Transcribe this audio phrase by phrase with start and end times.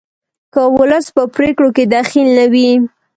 [0.53, 2.71] که ولس په پریکړو کې دخیل نه وي